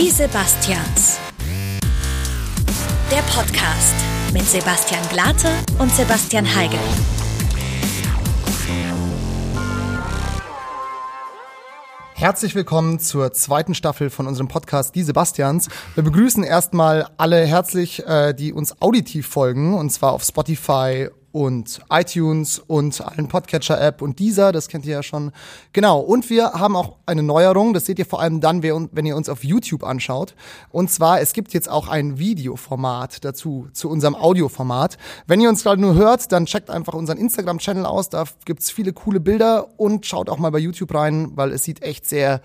[0.00, 1.18] Die Sebastians.
[3.10, 3.96] Der Podcast
[4.32, 5.48] mit Sebastian Glate
[5.80, 6.78] und Sebastian Heigel.
[12.14, 15.68] Herzlich willkommen zur zweiten Staffel von unserem Podcast Die Sebastians.
[15.96, 21.08] Wir begrüßen erstmal alle herzlich, äh, die uns auditiv folgen, und zwar auf Spotify
[21.38, 25.30] und iTunes und allen Podcatcher-App und dieser, das kennt ihr ja schon.
[25.72, 29.14] Genau, und wir haben auch eine Neuerung, das seht ihr vor allem dann, wenn ihr
[29.14, 30.34] uns auf YouTube anschaut.
[30.72, 34.98] Und zwar, es gibt jetzt auch ein Videoformat dazu, zu unserem Audioformat.
[35.28, 38.92] Wenn ihr uns gerade nur hört, dann checkt einfach unseren Instagram-Channel aus, da gibt's viele
[38.92, 42.40] coole Bilder und schaut auch mal bei YouTube rein, weil es sieht echt sehr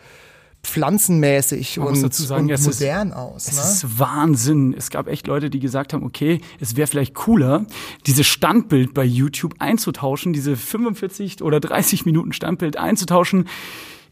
[0.63, 3.47] pflanzenmäßig Man und, sagen, und modern ist, aus.
[3.47, 3.61] Es ne?
[3.61, 4.73] ist Wahnsinn.
[4.77, 7.65] Es gab echt Leute, die gesagt haben, okay, es wäre vielleicht cooler,
[8.07, 13.49] dieses Standbild bei YouTube einzutauschen, diese 45 oder 30 Minuten Standbild einzutauschen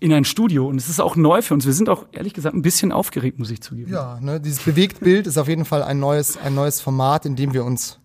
[0.02, 0.68] in ein Studio.
[0.68, 1.66] Und es ist auch neu für uns.
[1.66, 3.92] Wir sind auch ehrlich gesagt ein bisschen aufgeregt, muss ich zugeben.
[3.92, 7.54] Ja, ne, dieses Bewegtbild ist auf jeden Fall ein neues, ein neues Format, in dem
[7.54, 8.01] wir uns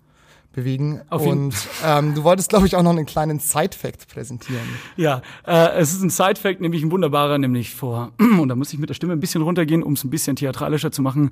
[0.56, 1.02] bewegen.
[1.10, 1.54] Auf Und
[1.84, 4.66] ähm, du wolltest, glaube ich, auch noch einen kleinen Side-Fact präsentieren.
[4.96, 8.80] Ja, äh, es ist ein Side-Fact, nämlich ein wunderbarer, nämlich vor, und da muss ich
[8.80, 11.30] mit der Stimme ein bisschen runtergehen, um es ein bisschen theatralischer zu machen.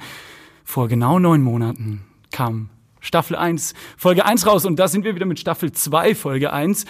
[0.63, 2.69] Vor genau neun Monaten kam
[3.01, 6.85] Staffel 1, Folge 1 raus und da sind wir wieder mit Staffel 2, Folge 1.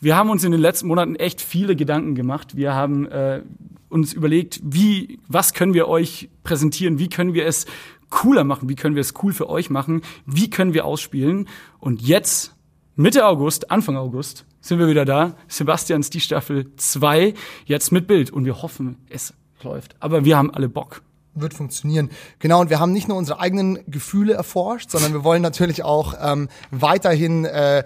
[0.00, 2.56] Wir haben uns in den letzten Monaten echt viele Gedanken gemacht.
[2.56, 3.42] Wir haben äh,
[3.90, 7.66] uns überlegt, wie, was können wir euch präsentieren, wie können wir es
[8.10, 11.48] cooler machen, wie können wir es cool für euch machen, wie können wir ausspielen.
[11.78, 12.54] Und jetzt,
[12.96, 15.36] Mitte August, Anfang August, sind wir wieder da.
[15.48, 18.30] Sebastians die Staffel 2, jetzt mit Bild.
[18.30, 19.96] Und wir hoffen, es läuft.
[20.00, 21.02] Aber wir haben alle Bock.
[21.34, 22.10] Wird funktionieren.
[22.40, 26.14] Genau, und wir haben nicht nur unsere eigenen Gefühle erforscht, sondern wir wollen natürlich auch
[26.20, 27.84] ähm, weiterhin äh,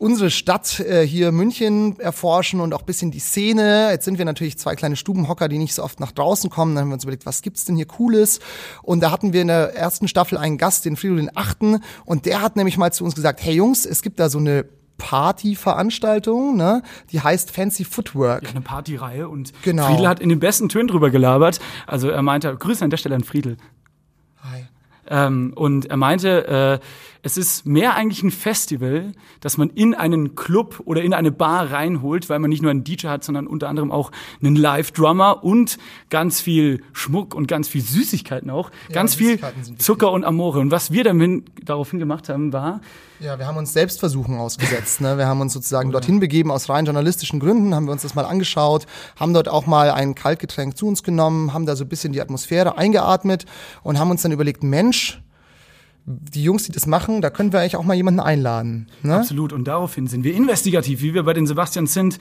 [0.00, 3.90] unsere Stadt äh, hier München erforschen und auch bisschen die Szene.
[3.90, 6.74] Jetzt sind wir natürlich zwei kleine Stubenhocker, die nicht so oft nach draußen kommen.
[6.74, 8.40] Dann haben wir uns überlegt, was gibt's denn hier Cooles?
[8.82, 12.24] Und da hatten wir in der ersten Staffel einen Gast, den Frido den Achten, und
[12.24, 14.64] der hat nämlich mal zu uns gesagt, hey Jungs, es gibt da so eine
[14.96, 16.82] Partyveranstaltung, ne?
[17.12, 18.44] Die heißt Fancy Footwork.
[18.44, 19.86] Ja, eine Partyreihe und Genau.
[19.86, 21.60] Friedel hat in den besten Tönen drüber gelabert.
[21.86, 23.58] Also er meinte, Grüße an der Stelle an Friedel.
[24.42, 24.64] Hi.
[25.08, 26.86] Ähm, und er meinte, äh,
[27.22, 31.70] es ist mehr eigentlich ein Festival, dass man in einen Club oder in eine Bar
[31.70, 34.10] reinholt, weil man nicht nur einen DJ hat, sondern unter anderem auch
[34.42, 38.70] einen Live-Drummer und ganz viel Schmuck und ganz viel Süßigkeiten auch.
[38.92, 39.38] ganz viel.
[39.78, 40.60] Zucker und Amore.
[40.60, 42.80] Und was wir damit daraufhin gemacht haben, war,
[43.20, 45.00] Ja, wir haben uns Selbstversuchen ausgesetzt.
[45.00, 45.16] Ne?
[45.16, 48.24] Wir haben uns sozusagen dorthin begeben aus rein journalistischen Gründen, haben wir uns das mal
[48.24, 52.12] angeschaut, haben dort auch mal ein Kaltgetränk zu uns genommen, haben da so ein bisschen
[52.12, 53.46] die Atmosphäre eingeatmet
[53.82, 55.22] und haben uns dann überlegt, Mensch,
[56.06, 58.88] die Jungs, die das machen, da können wir eigentlich auch mal jemanden einladen.
[59.02, 59.16] Ne?
[59.16, 59.52] Absolut.
[59.52, 62.18] Und daraufhin sind wir investigativ, wie wir bei den Sebastians sind,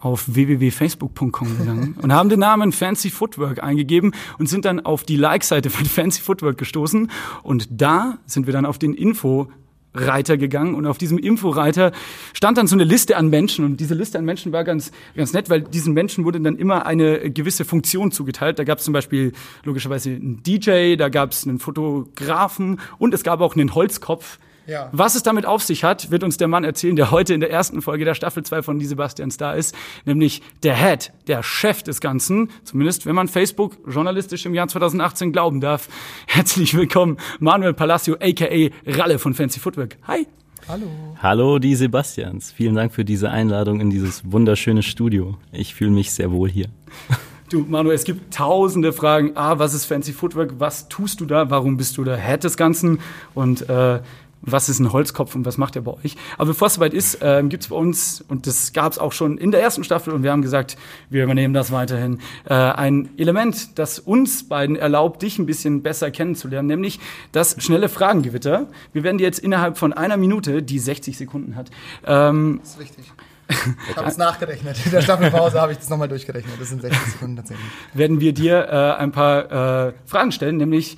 [0.00, 5.16] auf www.facebook.com gegangen und haben den Namen Fancy Footwork eingegeben und sind dann auf die
[5.16, 7.10] Like-Seite von Fancy Footwork gestoßen.
[7.42, 9.48] Und da sind wir dann auf den Info
[9.94, 11.92] Reiter gegangen und auf diesem Inforeiter
[12.32, 15.32] stand dann so eine Liste an Menschen und diese Liste an Menschen war ganz ganz
[15.32, 18.58] nett, weil diesen Menschen wurde dann immer eine gewisse Funktion zugeteilt.
[18.58, 19.32] Da gab es zum Beispiel
[19.64, 24.38] logischerweise einen DJ, da gab es einen Fotografen und es gab auch einen Holzkopf.
[24.66, 24.88] Ja.
[24.92, 27.50] Was es damit auf sich hat, wird uns der Mann erzählen, der heute in der
[27.50, 29.74] ersten Folge der Staffel 2 von Die Sebastians da ist,
[30.04, 35.32] nämlich der Head, der Chef des Ganzen, zumindest wenn man Facebook journalistisch im Jahr 2018
[35.32, 35.88] glauben darf.
[36.26, 39.96] Herzlich willkommen, Manuel Palacio, aka Ralle von Fancy Footwork.
[40.06, 40.26] Hi.
[40.68, 40.86] Hallo.
[41.20, 42.52] Hallo, die Sebastians.
[42.52, 45.36] Vielen Dank für diese Einladung in dieses wunderschöne Studio.
[45.50, 46.68] Ich fühle mich sehr wohl hier.
[47.52, 49.32] Du, Manuel, es gibt tausende Fragen.
[49.34, 50.54] Ah, was ist Fancy Footwork?
[50.58, 51.50] Was tust du da?
[51.50, 53.00] Warum bist du der Head des Ganzen?
[53.34, 54.00] Und äh,
[54.42, 56.16] was ist ein Holzkopf und was macht er bei euch?
[56.36, 59.12] Aber bevor es soweit ist, ähm, gibt es bei uns, und das gab es auch
[59.12, 60.76] schon in der ersten Staffel, und wir haben gesagt,
[61.10, 66.10] wir übernehmen das weiterhin, äh, ein Element, das uns beiden erlaubt, dich ein bisschen besser
[66.10, 66.98] kennenzulernen, nämlich
[67.30, 68.66] das schnelle Fragengewitter.
[68.92, 71.70] Wir werden dir jetzt innerhalb von einer Minute, die 60 Sekunden hat,
[72.04, 73.12] ähm, Das ist richtig.
[73.90, 74.78] Ich habe es nachgerechnet.
[74.84, 76.54] In der Staffelpause habe ich das nochmal durchgerechnet.
[76.58, 77.66] Das sind 60 Sekunden tatsächlich.
[77.92, 80.96] werden wir dir äh, ein paar äh, Fragen stellen, nämlich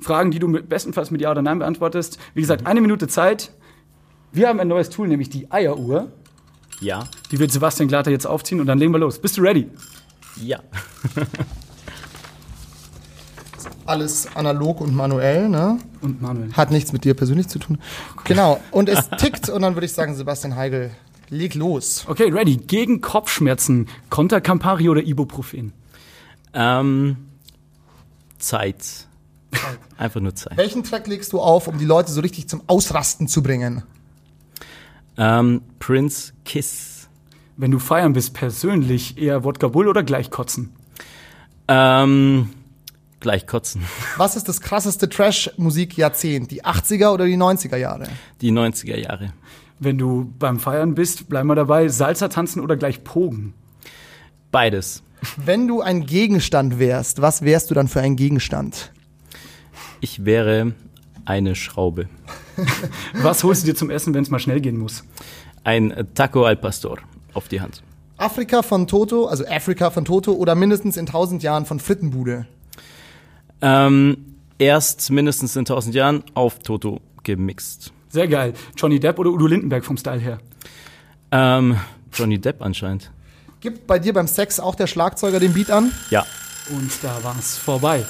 [0.00, 2.18] Fragen, die du bestenfalls mit Ja oder Nein beantwortest.
[2.34, 3.52] Wie gesagt, eine Minute Zeit.
[4.32, 6.12] Wir haben ein neues Tool, nämlich die Eieruhr.
[6.80, 7.04] Ja?
[7.30, 9.18] Die wird Sebastian Glatter jetzt aufziehen und dann legen wir los.
[9.18, 9.68] Bist du ready?
[10.36, 10.60] Ja.
[13.86, 15.78] Alles analog und manuell, ne?
[16.00, 16.52] Und Manuel.
[16.52, 17.78] Hat nichts mit dir persönlich zu tun.
[18.24, 18.60] Genau.
[18.70, 20.92] Und es tickt und dann würde ich sagen, Sebastian Heigel,
[21.28, 22.04] leg los.
[22.06, 22.56] Okay, ready.
[22.56, 25.72] Gegen Kopfschmerzen, Contra Campari oder Ibuprofen?
[26.54, 27.16] Ähm,
[28.38, 29.06] Zeit.
[29.96, 30.56] Einfach nur Zeit.
[30.56, 33.82] Welchen Track legst du auf, um die Leute so richtig zum Ausrasten zu bringen?
[35.16, 37.08] Ähm, Prince Kiss.
[37.56, 40.72] Wenn du feiern bist, persönlich eher Wodka Bull oder gleich kotzen?
[41.68, 42.50] Ähm,
[43.20, 43.82] Gleich kotzen.
[44.16, 46.50] Was ist das krasseste Trash-Musik-Jahrzehnt?
[46.50, 48.08] Die 80er oder die 90er Jahre?
[48.40, 49.32] Die 90er Jahre.
[49.78, 53.54] Wenn du beim Feiern bist, bleib mal dabei, Salsa tanzen oder gleich Pogen?
[54.50, 55.02] Beides.
[55.36, 58.90] Wenn du ein Gegenstand wärst, was wärst du dann für ein Gegenstand?
[60.00, 60.72] Ich wäre
[61.24, 62.08] eine Schraube.
[63.14, 65.04] Was holst du dir zum Essen, wenn es mal schnell gehen muss?
[65.64, 66.98] Ein Taco al Pastor
[67.34, 67.82] auf die Hand.
[68.16, 72.46] Afrika von Toto, also Afrika von Toto oder mindestens in 1000 Jahren von Frittenbude?
[73.62, 77.92] Ähm, erst mindestens in 1000 Jahren auf Toto gemixt.
[78.08, 78.54] Sehr geil.
[78.76, 80.38] Johnny Depp oder Udo Lindenberg vom Style her?
[81.30, 81.78] Ähm,
[82.12, 83.10] Johnny Depp anscheinend.
[83.60, 85.92] Gibt bei dir beim Sex auch der Schlagzeuger den Beat an?
[86.10, 86.26] Ja.
[86.70, 88.04] Und da war's vorbei.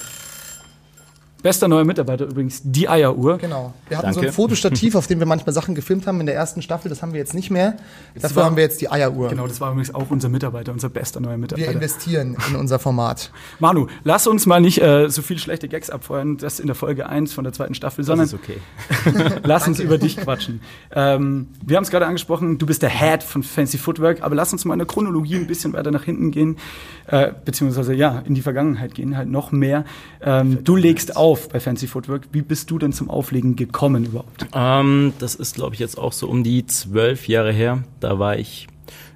[1.43, 3.39] Bester neuer Mitarbeiter übrigens, die Eieruhr.
[3.39, 3.73] Genau.
[3.89, 4.21] Wir hatten Danke.
[4.21, 6.89] so ein Fotostativ, auf dem wir manchmal Sachen gefilmt haben in der ersten Staffel.
[6.89, 7.77] Das haben wir jetzt nicht mehr.
[8.15, 9.29] Dafür war- haben wir jetzt die Eieruhr.
[9.29, 11.73] Genau, das war übrigens auch unser Mitarbeiter, unser bester neuer Wir Mitarbeiter.
[11.73, 13.31] investieren in unser Format.
[13.59, 17.09] Manu, lass uns mal nicht äh, so viele schlechte Gags abfeuern, das in der Folge
[17.09, 19.41] 1 von der zweiten Staffel, sondern Das ist okay.
[19.45, 20.61] lass uns über dich quatschen.
[20.95, 24.53] Ähm, wir haben es gerade angesprochen, du bist der Head von Fancy Footwork, aber lass
[24.53, 26.57] uns mal in der Chronologie ein bisschen weiter nach hinten gehen,
[27.07, 29.85] äh, beziehungsweise ja, in die Vergangenheit gehen, halt noch mehr.
[30.21, 32.29] Ähm, du legst auf bei Fancy Footwork.
[32.33, 34.47] Wie bist du denn zum Auflegen gekommen überhaupt?
[34.55, 37.83] Ähm, das ist, glaube ich, jetzt auch so um die zwölf Jahre her.
[38.01, 38.67] Da war ich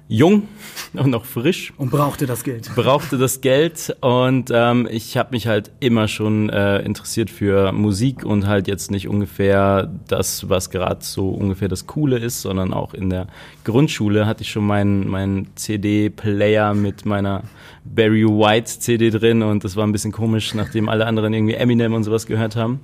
[0.07, 0.43] jung
[0.93, 1.73] und noch frisch.
[1.77, 2.69] Und brauchte das Geld?
[2.75, 8.25] brauchte das Geld und ähm, ich habe mich halt immer schon äh, interessiert für Musik
[8.25, 12.93] und halt jetzt nicht ungefähr das, was gerade so ungefähr das Coole ist, sondern auch
[12.93, 13.27] in der
[13.63, 17.43] Grundschule hatte ich schon meinen meinen CD-Player mit meiner
[17.85, 21.93] Barry White CD drin und das war ein bisschen komisch, nachdem alle anderen irgendwie Eminem
[21.93, 22.81] und sowas gehört haben.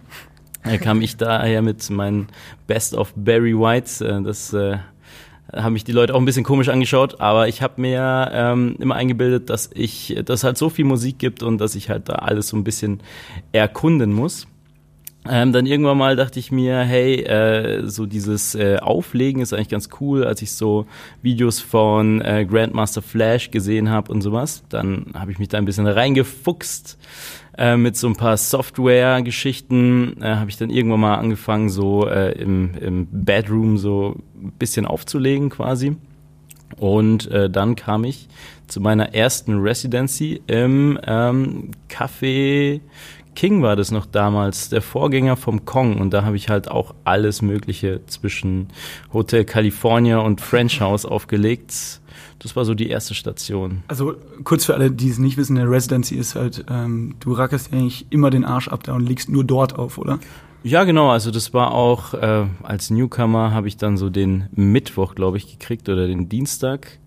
[0.63, 2.27] Da kam ich daher mit meinen
[2.67, 4.05] Best of Barry White.
[4.05, 4.77] Äh, das äh,
[5.51, 8.95] haben mich die Leute auch ein bisschen komisch angeschaut, aber ich habe mir ähm, immer
[8.95, 12.49] eingebildet, dass ich, dass halt so viel Musik gibt und dass ich halt da alles
[12.49, 13.01] so ein bisschen
[13.51, 14.47] erkunden muss.
[15.29, 19.69] Ähm, dann irgendwann mal dachte ich mir, hey, äh, so dieses äh, Auflegen ist eigentlich
[19.69, 20.87] ganz cool, als ich so
[21.21, 24.63] Videos von äh, Grandmaster Flash gesehen habe und sowas.
[24.69, 26.97] Dann habe ich mich da ein bisschen reingefuchst
[27.55, 30.21] äh, mit so ein paar Software-Geschichten.
[30.21, 34.87] Äh, habe ich dann irgendwann mal angefangen, so äh, im, im Bedroom so ein bisschen
[34.87, 35.97] aufzulegen quasi.
[36.77, 38.27] Und äh, dann kam ich
[38.67, 42.79] zu meiner ersten Residency im ähm, Café
[43.35, 45.99] King war das noch damals, der Vorgänger vom Kong.
[45.99, 48.67] Und da habe ich halt auch alles Mögliche zwischen
[49.13, 52.01] Hotel California und French House aufgelegt.
[52.39, 53.83] Das war so die erste Station.
[53.87, 57.71] Also kurz für alle, die es nicht wissen, eine Residency ist halt, ähm, du rackerst
[57.71, 60.19] ja eigentlich immer den Arsch ab da und legst nur dort auf, oder?
[60.63, 61.09] Ja, genau.
[61.09, 65.59] Also das war auch äh, als Newcomer habe ich dann so den Mittwoch, glaube ich,
[65.59, 66.99] gekriegt oder den Dienstag.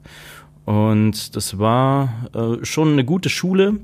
[0.64, 3.80] Und das war äh, schon eine gute Schule.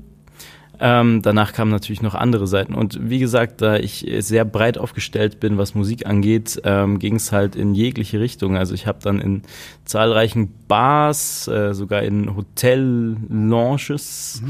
[0.83, 2.73] Ähm, danach kamen natürlich noch andere Seiten.
[2.73, 7.31] Und wie gesagt, da ich sehr breit aufgestellt bin, was Musik angeht, ähm, ging es
[7.31, 8.57] halt in jegliche Richtung.
[8.57, 9.43] Also ich habe dann in
[9.85, 14.41] zahlreichen Bars, äh, sogar in Hotel-Lounges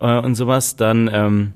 [0.00, 1.52] äh, und sowas, dann ähm,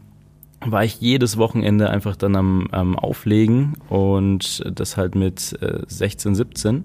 [0.65, 6.37] war ich jedes Wochenende einfach dann am, am Auflegen und das halt mit äh, 16,
[6.37, 6.85] 17.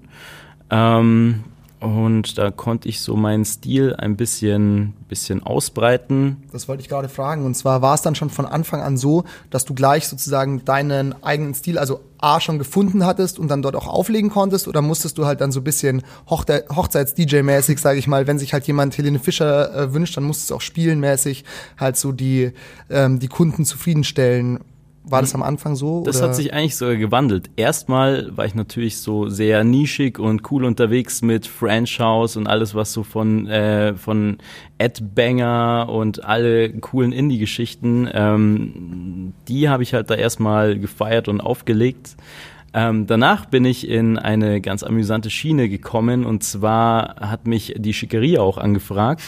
[0.70, 1.44] Ähm,
[1.80, 6.42] und da konnte ich so meinen Stil ein bisschen, bisschen ausbreiten.
[6.50, 7.44] Das wollte ich gerade fragen.
[7.44, 11.22] Und zwar war es dann schon von Anfang an so, dass du gleich sozusagen deinen
[11.22, 14.68] eigenen Stil, also A, schon gefunden hattest und dann dort auch auflegen konntest?
[14.68, 18.54] Oder musstest du halt dann so ein bisschen Hochze Hochzeits-DJ-mäßig, sage ich mal, wenn sich
[18.54, 21.44] halt jemand Helene Fischer äh, wünscht, dann musstest du auch spielenmäßig
[21.78, 22.52] halt so die,
[22.88, 24.60] ähm, die Kunden zufriedenstellen.
[25.08, 26.02] War das am Anfang so?
[26.02, 26.28] Das oder?
[26.28, 27.48] hat sich eigentlich sogar gewandelt.
[27.54, 32.74] Erstmal war ich natürlich so sehr nischig und cool unterwegs mit French House und alles,
[32.74, 34.38] was so von, äh, von
[34.78, 41.40] Ed Banger und alle coolen Indie-Geschichten, ähm, die habe ich halt da erstmal gefeiert und
[41.40, 42.16] aufgelegt.
[42.74, 47.94] Ähm, danach bin ich in eine ganz amüsante Schiene gekommen und zwar hat mich die
[47.94, 49.22] Schickeria auch angefragt.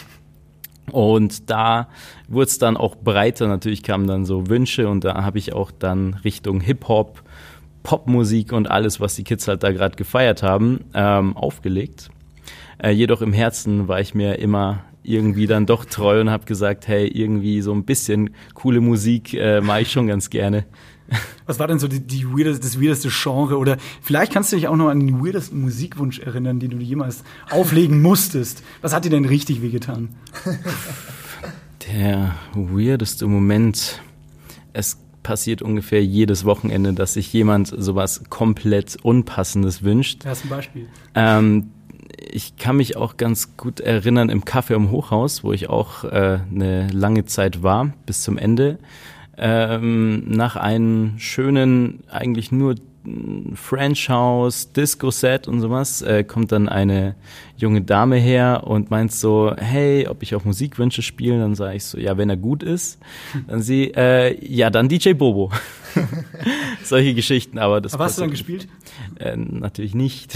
[0.90, 1.88] Und da
[2.28, 3.48] wurde es dann auch breiter.
[3.48, 7.22] Natürlich kamen dann so Wünsche und da habe ich auch dann Richtung Hip-Hop,
[7.82, 12.10] Popmusik und alles, was die Kids halt da gerade gefeiert haben, ähm, aufgelegt.
[12.82, 16.86] Äh, jedoch im Herzen war ich mir immer irgendwie dann doch treu und habe gesagt,
[16.86, 20.64] hey, irgendwie so ein bisschen coole Musik äh, mache ich schon ganz gerne.
[21.46, 23.56] Was war denn so die, die weirdeste, das weirdeste Genre?
[23.56, 27.24] Oder vielleicht kannst du dich auch noch an den weirdesten Musikwunsch erinnern, den du jemals
[27.50, 28.62] auflegen musstest.
[28.82, 30.10] Was hat dir denn richtig wehgetan?
[31.92, 34.02] Der weirdeste Moment.
[34.74, 40.24] Es passiert ungefähr jedes Wochenende, dass sich jemand sowas komplett Unpassendes wünscht.
[40.24, 40.88] Da hast du ein Beispiel.
[41.14, 41.70] Ähm,
[42.18, 46.40] ich kann mich auch ganz gut erinnern im Café am Hochhaus, wo ich auch äh,
[46.50, 48.78] eine lange Zeit war, bis zum Ende.
[49.38, 52.74] Ähm, nach einem schönen, eigentlich nur
[53.54, 57.14] French House, Disco-Set und sowas, äh, kommt dann eine
[57.56, 61.38] junge Dame her und meint so, hey, ob ich auch Musikwünsche spiele?
[61.38, 62.98] Dann sage ich so, ja, wenn er gut ist.
[63.46, 65.50] Dann sie, äh, ja, dann DJ Bobo.
[66.84, 68.68] Solche Geschichten, aber das Aber hast du dann gespielt?
[69.18, 70.34] Äh, natürlich nicht.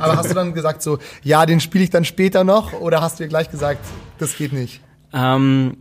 [0.00, 2.72] Aber hast du dann gesagt so, ja, den spiele ich dann später noch?
[2.72, 3.84] Oder hast du dir gleich gesagt,
[4.18, 4.80] das geht nicht?
[5.12, 5.76] Ähm,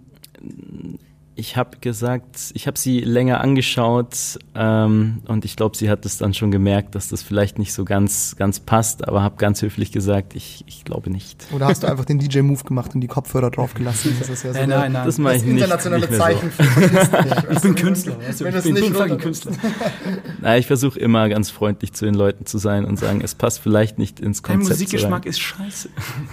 [1.38, 6.18] ich habe gesagt, ich habe sie länger angeschaut ähm, und ich glaube, sie hat es
[6.18, 9.92] dann schon gemerkt, dass das vielleicht nicht so ganz, ganz passt, aber habe ganz höflich
[9.92, 11.46] gesagt, ich, ich glaube nicht.
[11.54, 14.16] Oder hast du einfach den DJ-Move gemacht und die Kopfhörer draufgelassen?
[14.18, 15.06] Das ist ja so Nein, nein, nein.
[15.06, 17.48] Das mache ich das nicht, internationale nicht Zeichen für Künstler.
[17.52, 18.18] Ich bin Künstler.
[18.20, 19.52] Wenn ich bin, nicht bin Künstler.
[20.42, 23.60] Na, ich versuche immer ganz freundlich zu den Leuten zu sein und sagen, es passt
[23.60, 24.80] vielleicht nicht ins Dein Konzept.
[24.80, 25.90] Musikgeschmack so ist scheiße.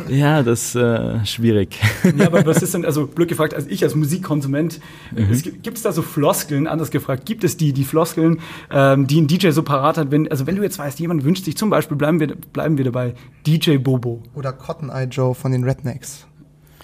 [0.08, 1.78] Ja, das ist äh, schwierig.
[2.16, 4.80] Ja, aber was ist denn, also blöd gefragt, als ich als Musikkonsument,
[5.13, 5.31] Mhm.
[5.31, 9.07] es gibt, gibt es da so Floskeln, anders gefragt, gibt es die, die Floskeln, ähm,
[9.07, 11.57] die ein DJ so parat hat, wenn, also wenn du jetzt weißt, jemand wünscht sich
[11.57, 13.15] zum Beispiel, bleiben wir, bleiben wir dabei,
[13.47, 14.23] DJ Bobo.
[14.35, 16.27] Oder Cotton Eye Joe von den Rednecks.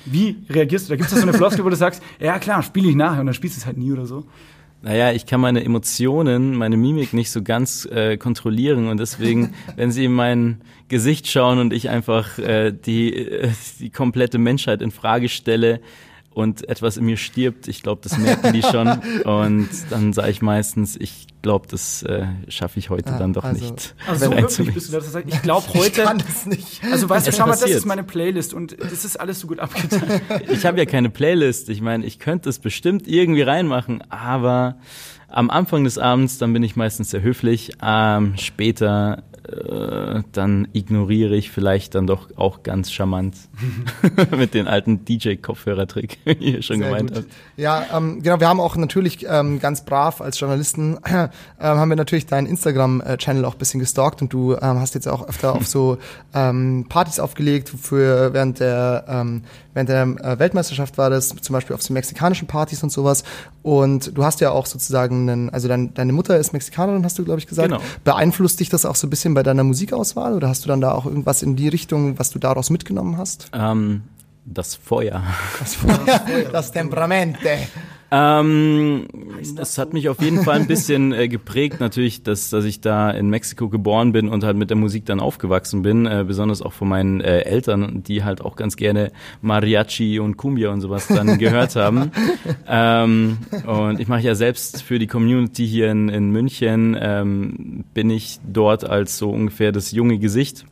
[0.05, 0.93] Wie reagierst du?
[0.93, 3.21] Da gibt es da so eine Floskel, wo du sagst, ja klar, spiele ich nachher
[3.21, 4.25] und dann spielst du es halt nie oder so.
[4.83, 9.93] Naja, ich kann meine Emotionen, meine Mimik nicht so ganz äh, kontrollieren und deswegen, wenn
[9.93, 14.91] sie in mein Gesicht schauen und ich einfach äh, die, äh, die komplette Menschheit in
[14.91, 15.81] Frage stelle
[16.41, 18.89] und etwas in mir stirbt, ich glaube, das merken die schon
[19.25, 23.45] und dann sage ich meistens, ich glaube, das äh, schaffe ich heute Ah, dann doch
[23.45, 23.95] also- nicht.
[24.07, 26.83] Also so Wenn- wirklich bist du da, sagst, ich glaube Ich heute, kann das nicht.
[26.91, 29.61] also weißt du, schau mal, das ist meine Playlist und das ist alles so gut
[29.61, 30.23] abgeteilt.
[30.51, 31.69] Ich habe ja keine Playlist.
[31.71, 34.77] Ich meine, ich könnte es bestimmt irgendwie reinmachen, aber
[35.29, 37.71] am Anfang des Abends, dann bin ich meistens sehr höflich.
[37.83, 43.37] Ähm, später, äh, dann ignoriere ich vielleicht dann doch auch ganz charmant
[44.37, 47.25] mit den alten DJ-Kopfhörertrick, wie ihr schon Sehr gemeint gut.
[47.25, 47.33] habt.
[47.57, 51.29] Ja, ähm, genau, wir haben auch natürlich ähm, ganz brav als Journalisten, ähm,
[51.59, 55.29] haben wir natürlich deinen Instagram-Channel auch ein bisschen gestalkt und du ähm, hast jetzt auch
[55.29, 55.99] öfter auf so
[56.35, 59.43] ähm, Partys aufgelegt, für während der, ähm,
[59.75, 63.25] während der äh, Weltmeisterschaft war das, zum Beispiel auf so mexikanischen Partys und sowas.
[63.63, 67.25] Und du hast ja auch sozusagen einen, also dein, deine Mutter ist Mexikanerin, hast du,
[67.25, 67.69] glaube ich, gesagt.
[67.69, 67.83] Genau.
[68.05, 70.93] Beeinflusst dich das auch so ein bisschen bei deiner Musikauswahl oder hast du dann da
[70.93, 73.51] auch irgendwas in die Richtung, was du daraus mitgenommen hast?
[73.53, 74.03] Ähm,
[74.45, 75.23] das Feuer.
[75.59, 75.79] Das,
[76.53, 77.59] das Temperamente.
[78.13, 79.07] Ähm,
[79.55, 83.11] das hat mich auf jeden Fall ein bisschen äh, geprägt, natürlich, dass, dass ich da
[83.11, 86.73] in Mexiko geboren bin und halt mit der Musik dann aufgewachsen bin, äh, besonders auch
[86.73, 89.13] von meinen äh, Eltern, die halt auch ganz gerne
[89.43, 92.11] Mariachi und Cumbia und sowas dann gehört haben.
[92.67, 98.11] Ähm, und ich mache ja selbst für die Community hier in, in München, ähm, bin
[98.11, 100.65] ich dort als so ungefähr das junge Gesicht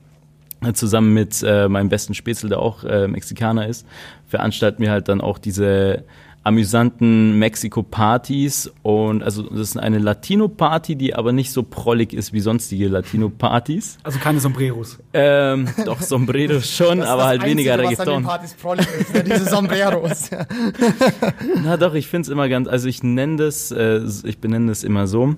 [0.61, 3.87] äh, zusammen mit äh, meinem besten Spätzle, der auch äh, Mexikaner ist,
[4.27, 6.05] veranstalten wir halt dann auch diese
[6.49, 12.41] amüsanten Mexiko-Partys und also das ist eine Latino-Party, die aber nicht so prollig ist wie
[12.41, 13.99] sonstige Latino-Partys.
[14.03, 14.99] Also keine Sombreros.
[15.13, 18.25] Ähm, doch Sombrero schon, Das aber das halt weniger Einzige, was an den Reggaeton.
[18.25, 20.31] Partys prollig ist, ja, diese Sombreros.
[21.65, 24.85] Na doch, ich finde es immer ganz, also ich nenne das, äh, ich benenne das
[24.85, 25.37] immer so.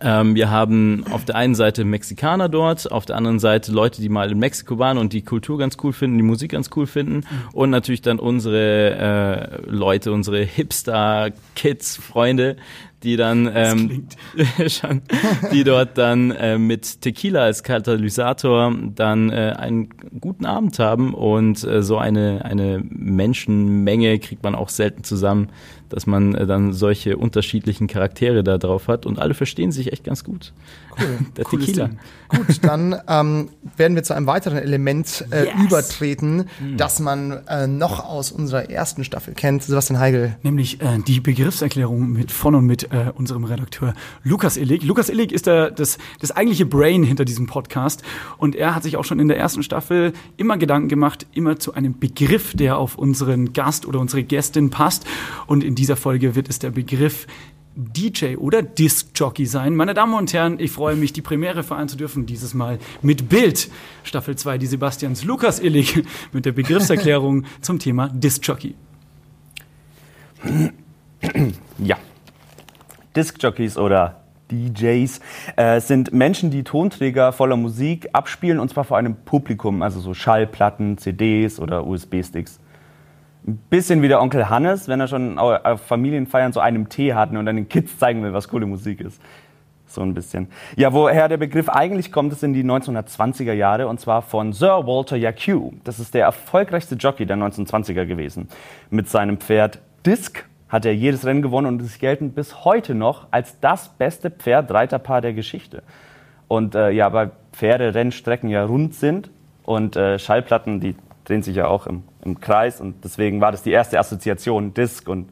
[0.00, 4.08] Ähm, wir haben auf der einen Seite Mexikaner dort, auf der anderen Seite Leute, die
[4.08, 7.24] mal in Mexiko waren und die Kultur ganz cool finden, die Musik ganz cool finden.
[7.52, 12.56] Und natürlich dann unsere äh, Leute, unsere Hipster-Kids, Freunde,
[13.02, 14.08] die dann ähm,
[15.52, 19.90] die dort dann äh, mit Tequila als Katalysator dann äh, einen
[20.20, 25.48] guten Abend haben und äh, so eine eine Menschenmenge kriegt man auch selten zusammen,
[25.88, 30.04] dass man äh, dann solche unterschiedlichen Charaktere da drauf hat und alle verstehen sich echt
[30.04, 30.52] ganz gut.
[31.00, 31.18] Cool.
[31.36, 31.88] Der Cooles Tequila.
[31.88, 31.98] Ding.
[32.28, 35.54] Gut, dann ähm, werden wir zu einem weiteren Element äh, Yes.
[35.64, 36.44] übertreten,
[36.76, 39.62] das man äh, noch aus unserer ersten Staffel kennt.
[39.62, 40.36] Sebastian Heigel.
[40.42, 44.82] Nämlich äh, die Begriffserklärung mit von und mit äh, unserem Redakteur Lukas Illig.
[44.84, 48.02] Lukas Illig ist der, das, das eigentliche Brain hinter diesem Podcast
[48.36, 51.72] und er hat sich auch schon in der ersten Staffel immer Gedanken gemacht, immer zu
[51.74, 55.06] einem Begriff, der auf unseren Gast oder unsere Gästin passt.
[55.46, 57.26] Und in dieser Folge wird es der Begriff
[57.78, 59.76] DJ oder Disc-Jockey sein.
[59.76, 63.28] Meine Damen und Herren, ich freue mich, die Premiere feiern zu dürfen, dieses Mal mit
[63.28, 63.70] Bild.
[64.02, 68.74] Staffel 2, die Sebastians Lukas Illig mit der Begriffserklärung zum Thema Disc-Jockey.
[71.78, 71.96] Ja.
[73.16, 74.20] Discjockeys oder
[74.50, 75.20] DJs
[75.56, 80.14] äh, sind Menschen, die Tonträger voller Musik abspielen und zwar vor einem Publikum, also so
[80.14, 82.60] Schallplatten, CDs oder USB-Sticks.
[83.48, 87.14] Ein bisschen wie der Onkel Hannes, wenn er schon au- auf Familienfeiern so einen Tee
[87.14, 89.22] hat und dann den Kids zeigen will, was coole Musik ist.
[89.86, 90.48] So ein bisschen.
[90.76, 94.86] Ja, woher der Begriff eigentlich kommt, ist in die 1920er Jahre und zwar von Sir
[94.86, 95.72] Walter Yacue.
[95.84, 98.48] Das ist der erfolgreichste Jockey der 1920er gewesen.
[98.90, 103.28] Mit seinem Pferd Disc hat er jedes Rennen gewonnen und ist geltend bis heute noch
[103.30, 105.82] als das beste Pferd-Reiterpaar der Geschichte.
[106.48, 109.30] Und äh, ja, weil Pferderennstrecken ja rund sind
[109.64, 110.96] und äh, Schallplatten, die
[111.28, 115.08] drehen sich ja auch im, im Kreis und deswegen war das die erste Assoziation, Disc
[115.08, 115.28] und,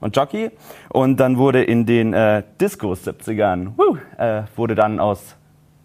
[0.00, 0.50] und Jockey.
[0.88, 5.36] Und dann wurde in den äh, Discos 70ern, wuh, äh, wurde dann aus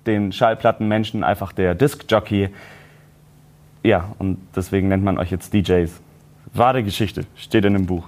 [0.05, 2.49] den Schallplattenmenschen einfach der Disc-Jockey.
[3.83, 5.91] Ja, und deswegen nennt man euch jetzt DJs.
[6.53, 8.07] Wahre Geschichte, steht in dem Buch.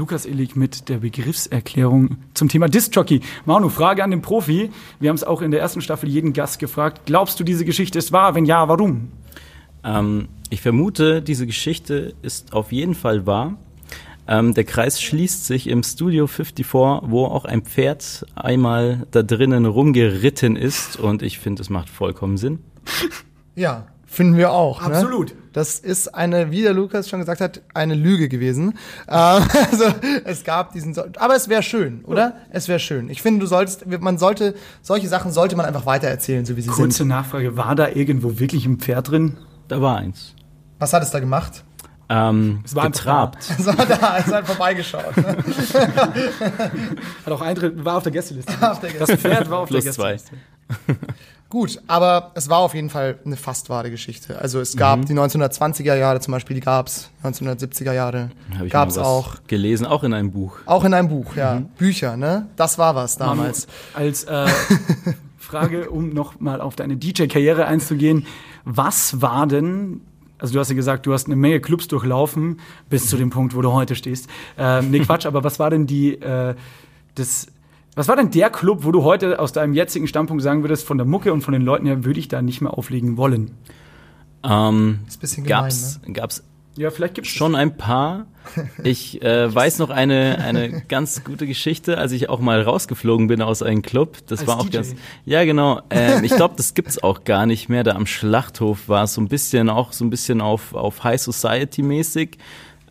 [0.00, 3.20] Lukas Illig mit der Begriffserklärung zum Thema Disc-Jockey.
[3.44, 4.70] Manu, Frage an den Profi.
[4.98, 7.02] Wir haben es auch in der ersten Staffel jeden Gast gefragt.
[7.04, 8.34] Glaubst du, diese Geschichte ist wahr?
[8.34, 9.12] Wenn ja, warum?
[9.84, 13.58] Ähm, ich vermute, diese Geschichte ist auf jeden Fall wahr.
[14.26, 19.66] Ähm, der Kreis schließt sich im Studio 54, wo auch ein Pferd einmal da drinnen
[19.66, 22.60] rumgeritten ist und ich finde, es macht vollkommen Sinn.
[23.54, 24.82] Ja, finden wir auch.
[24.82, 25.30] Absolut.
[25.30, 25.36] Ne?
[25.52, 28.74] Das ist eine, wie der Lukas schon gesagt hat, eine Lüge gewesen.
[29.12, 29.84] Ähm, also
[30.24, 32.36] es gab diesen, so aber es wäre schön, oder?
[32.50, 33.08] Es wäre schön.
[33.08, 36.68] Ich finde, du solltest, man sollte solche Sachen sollte man einfach weitererzählen, so wie sie
[36.68, 37.08] Kurze sind.
[37.08, 39.36] Nachfrage: War da irgendwo wirklich ein Pferd drin?
[39.68, 40.34] Da war eins.
[40.78, 41.64] Was hat es da gemacht?
[42.12, 43.38] Ähm, Es war einfach getrabt.
[43.56, 45.16] Es war da, es hat vorbeigeschaut.
[45.16, 45.36] Ne?
[47.24, 48.52] Hat auch Eintritt, war auf der Gästeliste.
[48.60, 50.12] Auf der Das Pferd war auf Plus der zwei.
[50.12, 50.36] Gästeliste.
[51.48, 54.38] Gut, aber es war auf jeden Fall eine fast wahre Geschichte.
[54.40, 58.30] Also es gab die 1920er Jahre zum Beispiel, die gab's, 1970er Jahre
[58.68, 59.34] gab's mal was auch.
[59.48, 60.58] gelesen, auch in einem Buch.
[60.66, 61.62] Auch in einem Buch, ja.
[61.76, 62.46] Bücher, ne?
[62.54, 63.66] Das war was damals.
[63.94, 64.46] Manu, als äh,
[65.38, 68.26] Frage, um noch mal auf deine DJ-Karriere einzugehen.
[68.64, 70.02] Was war denn,
[70.40, 73.54] also du hast ja gesagt, du hast eine Menge Clubs durchlaufen, bis zu dem Punkt,
[73.54, 74.28] wo du heute stehst.
[74.58, 76.54] Ähm, nee, Quatsch, aber was war denn die, äh,
[77.14, 77.46] das,
[77.94, 80.98] was war denn der Club, wo du heute aus deinem jetzigen Standpunkt sagen würdest, von
[80.98, 83.52] der Mucke und von den Leuten her würde ich da nicht mehr auflegen wollen?
[84.42, 86.44] Ähm, Ist ein bisschen gemein, gab's, gab's
[86.76, 88.26] Ja, vielleicht gibt's schon ein paar.
[88.84, 93.42] Ich äh, weiß noch eine, eine ganz gute Geschichte, als ich auch mal rausgeflogen bin
[93.42, 94.18] aus einem Club.
[94.26, 94.76] Das Als war auch DJ.
[94.76, 94.94] ganz.
[95.24, 95.82] Ja, genau.
[95.90, 97.82] Ähm, ich glaube, das gibt's auch gar nicht mehr.
[97.82, 101.20] Da am Schlachthof war es so ein bisschen auch so ein bisschen auf, auf High
[101.20, 102.38] Society mäßig.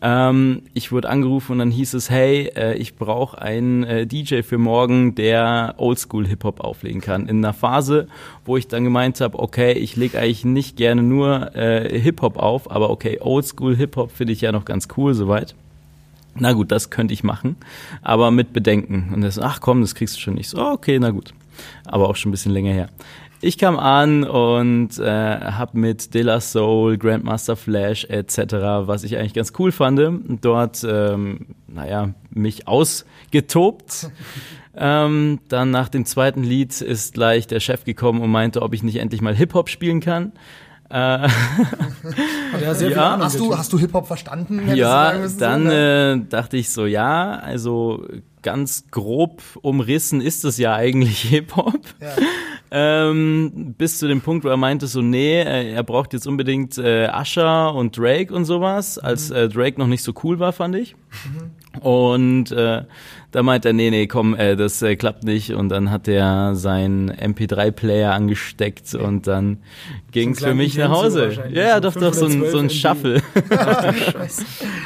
[0.02, 4.42] Ähm, ich wurde angerufen und dann hieß es, hey, äh, ich brauche einen äh, DJ
[4.42, 7.26] für morgen, der Oldschool Hip-Hop auflegen kann.
[7.26, 8.08] In einer Phase,
[8.44, 12.70] wo ich dann gemeint habe, okay, ich lege eigentlich nicht gerne nur äh, Hip-Hop auf,
[12.70, 15.54] aber okay, Oldschool Hip-Hop finde ich ja noch ganz cool soweit.
[16.34, 17.56] Na gut, das könnte ich machen,
[18.02, 19.10] aber mit Bedenken.
[19.12, 20.48] Und er so, ach komm, das kriegst du schon nicht.
[20.48, 21.34] So, okay, na gut.
[21.84, 22.88] Aber auch schon ein bisschen länger her.
[23.42, 28.38] Ich kam an und äh, habe mit De La Soul, Grandmaster Flash etc.,
[28.84, 30.00] was ich eigentlich ganz cool fand,
[30.42, 34.10] dort, ähm, naja, mich ausgetobt.
[34.76, 38.82] ähm, dann nach dem zweiten Lied ist gleich der Chef gekommen und meinte, ob ich
[38.82, 40.32] nicht endlich mal Hip-Hop spielen kann.
[40.90, 41.28] Äh,
[42.60, 44.60] ja, sehr Ja, Ahnung Hast du, hast du Hip-Hop verstanden?
[44.74, 48.06] Ja, dann so, äh, dachte ich so, ja, also
[48.42, 51.80] ganz grob umrissen ist es ja eigentlich Hip-Hop.
[52.00, 52.08] Ja.
[52.72, 56.78] Ähm, bis zu dem Punkt, wo er meinte so, nee, äh, er braucht jetzt unbedingt
[56.78, 60.76] äh, Usher und Drake und sowas, als äh, Drake noch nicht so cool war, fand
[60.76, 60.94] ich.
[61.80, 62.82] Und äh,
[63.30, 65.52] da meint er, nee, nee, komm, äh, das äh, klappt nicht.
[65.52, 69.58] Und dann hat er seinen MP3-Player angesteckt und dann
[70.12, 71.50] ging's So für mich nach Hause.
[71.52, 73.22] Ja, so doch, doch, so ein, so ein 512 Shuffle.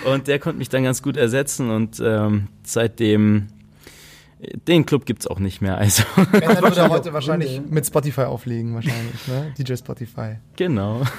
[0.13, 3.47] Und der konnte mich dann ganz gut ersetzen und ähm, seitdem
[4.69, 5.79] den Club gibt's auch nicht mehr.
[5.79, 9.53] Also Wenn, dann würde er heute wahrscheinlich mit Spotify auflegen, wahrscheinlich, ne?
[9.59, 10.37] DJ Spotify.
[10.57, 11.03] genau.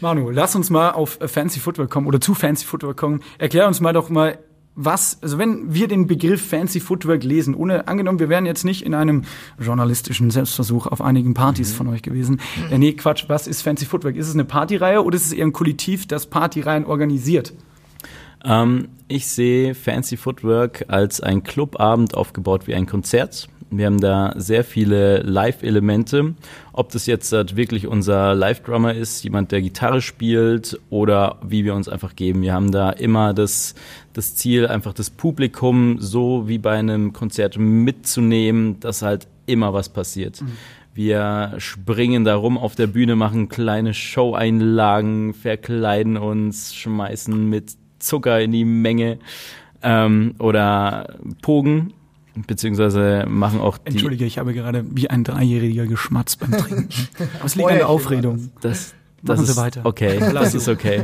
[0.00, 3.22] Manu, lass uns mal auf Fancy Footwear kommen oder zu Fancy Footwear kommen.
[3.38, 4.38] Erklär uns mal doch mal,
[4.74, 8.82] was, also wenn wir den Begriff Fancy Footwear lesen, ohne, angenommen, wir wären jetzt nicht
[8.82, 9.22] in einem
[9.58, 12.40] journalistischen Selbstversuch auf einigen Partys von euch gewesen.
[12.70, 14.14] Äh, nee, Quatsch, was ist Fancy Footwear?
[14.14, 17.52] Ist es eine Partyreihe oder ist es eher ein Kollektiv, das Partyreihen organisiert?
[18.44, 23.48] Ähm, ich sehe Fancy Footwork als ein Clubabend aufgebaut wie ein Konzert.
[23.70, 26.34] Wir haben da sehr viele Live-Elemente.
[26.72, 31.74] Ob das jetzt halt wirklich unser Live-Drummer ist, jemand, der Gitarre spielt oder wie wir
[31.74, 32.42] uns einfach geben.
[32.42, 33.74] Wir haben da immer das,
[34.12, 39.88] das Ziel, einfach das Publikum so wie bei einem Konzert mitzunehmen, dass halt immer was
[39.88, 40.42] passiert.
[40.94, 47.72] Wir springen da rum auf der Bühne, machen kleine Show-Einlagen, verkleiden uns, schmeißen mit
[48.04, 49.18] Zucker in die Menge
[49.82, 51.92] ähm, oder Pogen,
[52.46, 53.92] beziehungsweise machen auch die.
[53.92, 56.88] Entschuldige, ich habe gerade wie ein Dreijähriger geschmatzt beim Trinken.
[57.36, 58.50] Aber es liegt an der war Aufregung.
[58.60, 59.80] Das, Das Machen Sie ist weiter.
[59.84, 61.02] Okay, das ist okay.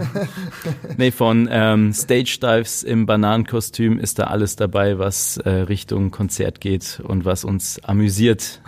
[0.98, 6.60] Nee, von ähm, Stage Dives im Bananenkostüm ist da alles dabei, was äh, Richtung Konzert
[6.60, 8.60] geht und was uns amüsiert.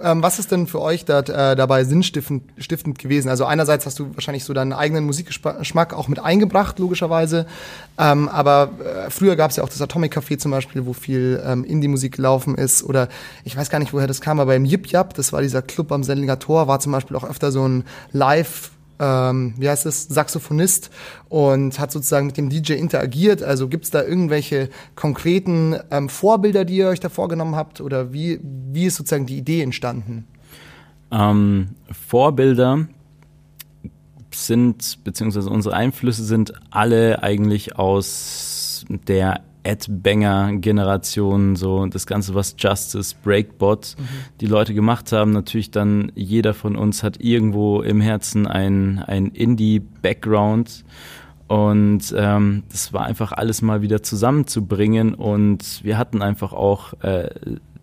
[0.00, 3.28] Ähm, was ist denn für euch da, äh, dabei sinnstiftend stiftend gewesen?
[3.28, 7.46] Also einerseits hast du wahrscheinlich so deinen eigenen Musikgeschmack auch mit eingebracht, logischerweise.
[7.98, 11.40] Ähm, aber äh, früher gab es ja auch das Atomic Café zum Beispiel, wo viel
[11.46, 12.82] ähm, Indie-Musik gelaufen ist.
[12.82, 13.08] Oder
[13.44, 15.92] ich weiß gar nicht, woher das kam, aber im Yip Yap, das war dieser Club
[15.92, 18.71] am Sendlinger Tor, war zum Beispiel auch öfter so ein Live-
[19.02, 20.90] ähm, wie heißt es, Saxophonist
[21.28, 23.42] und hat sozusagen mit dem DJ interagiert.
[23.42, 27.80] Also gibt es da irgendwelche konkreten ähm, Vorbilder, die ihr euch da vorgenommen habt?
[27.80, 30.28] Oder wie, wie ist sozusagen die Idee entstanden?
[31.10, 32.86] Ähm, Vorbilder
[34.30, 43.14] sind, beziehungsweise unsere Einflüsse sind alle eigentlich aus der Ad-Banger-Generation, so das Ganze, was Justice,
[43.22, 43.96] Breakbot
[44.40, 45.32] die Leute gemacht haben.
[45.32, 50.84] Natürlich dann, jeder von uns hat irgendwo im Herzen ein, ein Indie-Background.
[51.48, 55.14] Und ähm, das war einfach alles mal wieder zusammenzubringen.
[55.14, 57.28] Und wir hatten einfach auch äh,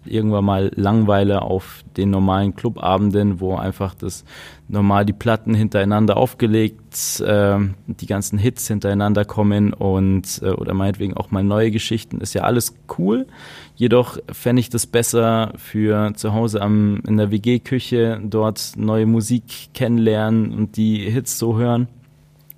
[0.05, 4.23] irgendwann mal Langweile auf den normalen Clubabenden, wo einfach das
[4.67, 7.57] normal die Platten hintereinander aufgelegt, äh,
[7.87, 12.43] die ganzen Hits hintereinander kommen und äh, oder meinetwegen auch mal neue Geschichten, ist ja
[12.43, 13.27] alles cool.
[13.75, 19.69] Jedoch fände ich das besser für zu Hause am, in der WG-Küche dort neue Musik
[19.73, 21.87] kennenlernen und die Hits so hören.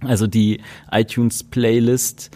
[0.04, 2.32] Also die iTunes-Playlist,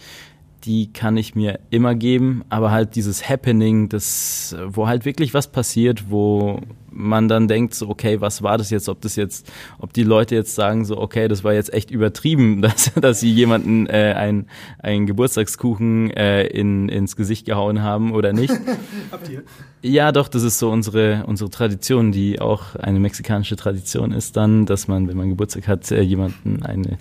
[0.66, 5.52] die kann ich mir immer geben, aber halt dieses Happening, das, wo halt wirklich was
[5.52, 6.60] passiert, wo
[6.96, 8.90] man dann denkt, so, okay, was war das jetzt?
[8.90, 12.62] Ob das jetzt, ob die Leute jetzt sagen, so, okay, das war jetzt echt übertrieben,
[12.62, 14.48] dass, dass sie jemanden äh, ein,
[14.80, 18.54] einen Geburtstagskuchen äh, in, ins Gesicht gehauen haben oder nicht.
[19.12, 19.44] Habt ihr?
[19.82, 24.66] Ja, doch, das ist so unsere, unsere Tradition, die auch eine mexikanische Tradition ist dann,
[24.66, 26.98] dass man, wenn man Geburtstag hat, äh, jemanden eine,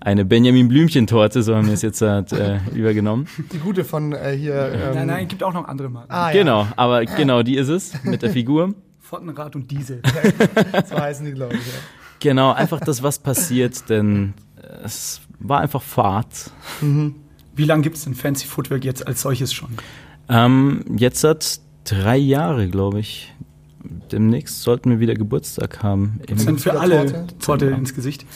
[0.00, 3.26] eine Benjamin Blümchen-Torte, so haben wir es jetzt halt, äh, übergenommen.
[3.52, 4.54] Die gute von äh, hier.
[4.54, 6.12] Ähm, Nein, nein, gibt auch noch andere Marken.
[6.12, 6.38] Ah, ja.
[6.38, 8.74] Genau, aber genau die ist es mit der Figur.
[9.08, 10.02] Fortenrad und Diesel.
[10.88, 11.60] So heißen die, glaube ich.
[11.66, 11.72] Ja.
[12.20, 14.34] Genau, einfach das, was passiert, denn
[14.84, 16.50] es war einfach Fahrt.
[16.80, 19.70] Wie lange gibt es denn Fancy Footwork jetzt als solches schon?
[20.28, 23.32] Ähm, jetzt hat drei Jahre, glaube ich.
[24.10, 26.20] Demnächst sollten wir wieder Geburtstag haben.
[26.26, 27.26] Im- Sind für alle Torte?
[27.38, 28.26] Torte ins Gesicht.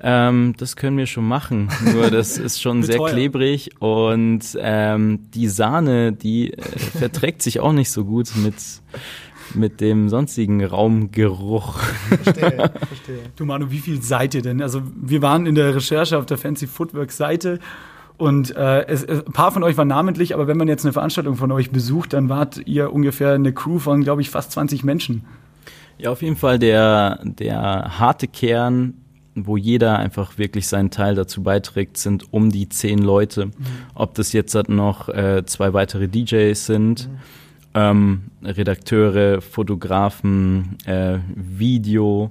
[0.00, 1.68] Ähm, das können wir schon machen.
[1.92, 7.72] Nur das ist schon sehr klebrig und ähm, die Sahne, die äh, verträgt sich auch
[7.72, 8.54] nicht so gut mit
[9.54, 11.78] mit dem sonstigen Raumgeruch.
[11.78, 12.50] Verstehe,
[12.88, 13.18] verstehe.
[13.36, 14.62] Du Manu, wie viel seid ihr denn?
[14.62, 17.58] Also wir waren in der Recherche auf der Fancy Footwork Seite
[18.16, 20.92] und äh, es, es, ein paar von euch waren namentlich, aber wenn man jetzt eine
[20.92, 24.84] Veranstaltung von euch besucht, dann wart ihr ungefähr eine Crew von, glaube ich, fast 20
[24.84, 25.24] Menschen.
[25.98, 28.94] Ja, auf jeden Fall der der harte Kern,
[29.34, 33.50] wo jeder einfach wirklich seinen Teil dazu beiträgt, sind um die zehn Leute.
[33.94, 37.08] Ob das jetzt halt noch äh, zwei weitere DJs sind.
[37.74, 42.30] Ähm, Redakteure, Fotografen, äh, Video.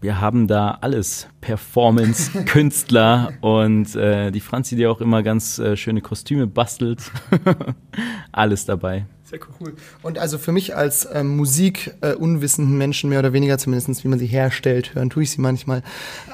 [0.00, 1.28] Wir haben da alles.
[1.40, 7.10] Performance, Künstler und äh, die Franzi, die auch immer ganz äh, schöne Kostüme bastelt.
[8.32, 9.06] alles dabei.
[9.30, 9.74] Sehr cool.
[10.02, 14.08] Und also für mich als ähm, Musik äh, unwissenden Menschen, mehr oder weniger zumindest, wie
[14.08, 15.84] man sie herstellt, hören tue ich sie manchmal.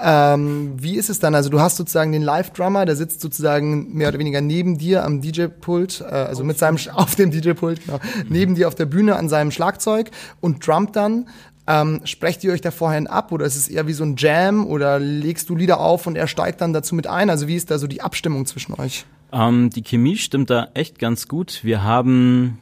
[0.03, 1.35] Ähm, wie ist es dann?
[1.35, 5.21] Also du hast sozusagen den Live-Drummer, der sitzt sozusagen mehr oder weniger neben dir am
[5.21, 9.29] DJ-Pult, äh, also mit seinem, auf dem DJ-Pult, genau, neben dir auf der Bühne an
[9.29, 11.29] seinem Schlagzeug und drummt dann.
[11.67, 14.65] Ähm, sprecht ihr euch da vorher ab oder ist es eher wie so ein Jam
[14.67, 17.29] oder legst du Lieder auf und er steigt dann dazu mit ein?
[17.29, 19.05] Also wie ist da so die Abstimmung zwischen euch?
[19.33, 21.61] Ähm, die Chemie stimmt da echt ganz gut.
[21.63, 22.59] Wir haben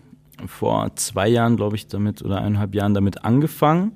[0.46, 3.92] vor zwei Jahren, glaube ich, damit oder eineinhalb Jahren damit angefangen,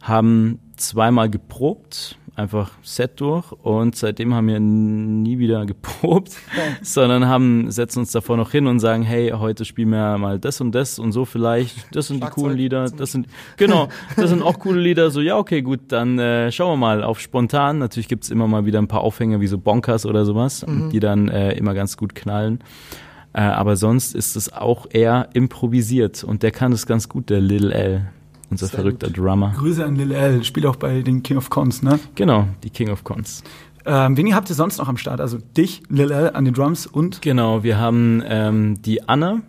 [0.00, 6.32] haben zweimal geprobt, einfach Set durch und seitdem haben wir nie wieder geprobt,
[6.82, 10.60] sondern haben setzen uns davor noch hin und sagen, hey, heute spielen wir mal das
[10.60, 13.26] und das und so vielleicht, das sind die coolen Lieder, das sind
[13.56, 17.04] genau, das sind auch coole Lieder, so ja, okay, gut, dann äh, schauen wir mal
[17.04, 17.78] auf spontan.
[17.78, 21.28] Natürlich gibt's immer mal wieder ein paar Aufhänger wie so Bonkers oder sowas, die dann
[21.28, 22.60] äh, immer ganz gut knallen.
[23.34, 27.40] Äh, aber sonst ist es auch eher improvisiert und der kann es ganz gut, der
[27.40, 28.06] Lil L,
[28.50, 29.18] unser Sehr verrückter gut.
[29.18, 29.54] Drummer.
[29.56, 31.98] Grüße an Lil L, spielt auch bei den King of Cons, ne?
[32.14, 33.42] Genau, die King of Cons.
[33.84, 35.20] Ähm, wen habt ihr sonst noch am Start?
[35.20, 39.42] Also dich, Lil L an den Drums und Genau, wir haben ähm, die Anne,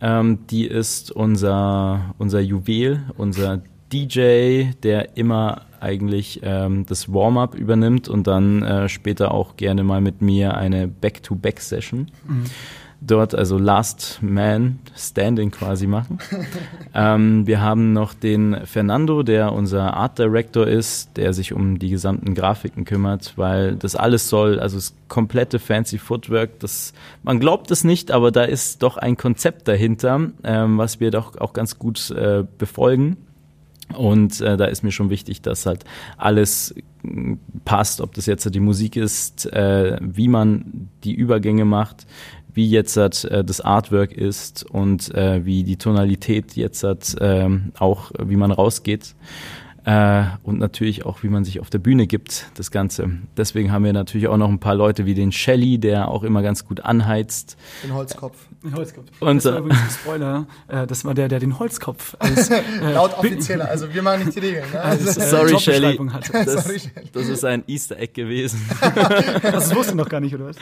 [0.00, 8.08] ähm, die ist unser, unser Juwel, unser DJ, der immer eigentlich ähm, das Warm-up übernimmt
[8.08, 12.08] und dann äh, später auch gerne mal mit mir eine Back-to-Back-Session.
[13.00, 16.18] Dort also Last Man Standing quasi machen.
[16.94, 21.90] ähm, wir haben noch den Fernando, der unser Art Director ist, der sich um die
[21.90, 27.70] gesamten Grafiken kümmert, weil das alles soll, also das komplette Fancy Footwork, das, man glaubt
[27.70, 31.78] es nicht, aber da ist doch ein Konzept dahinter, ähm, was wir doch auch ganz
[31.78, 33.16] gut äh, befolgen.
[33.96, 35.84] Und äh, da ist mir schon wichtig, dass halt
[36.16, 36.74] alles
[37.64, 42.06] passt, ob das jetzt die Musik ist, äh, wie man die Übergänge macht,
[42.54, 48.36] wie jetzt äh, das Artwork ist und äh, wie die Tonalität jetzt äh, auch, wie
[48.36, 49.14] man rausgeht.
[49.84, 53.10] Äh, und natürlich auch, wie man sich auf der Bühne gibt, das Ganze.
[53.36, 56.42] Deswegen haben wir natürlich auch noch ein paar Leute wie den Shelly, der auch immer
[56.42, 57.56] ganz gut anheizt.
[57.82, 58.36] Den Holzkopf.
[58.62, 59.06] Den Holzkopf.
[59.20, 60.46] Und, das war äh, übrigens ein Spoiler.
[60.68, 62.62] Äh, das war der, der den Holzkopf als äh,
[62.92, 64.64] Laut offizieller, also wir machen nicht die Regeln.
[64.72, 64.80] Ne?
[64.80, 65.98] als, Also, äh, Sorry, Shelly.
[66.32, 67.08] Das, Sorry, Shelly.
[67.12, 68.60] das ist ein Easter Egg gewesen.
[69.42, 70.56] Das wusste noch gar nicht, oder was?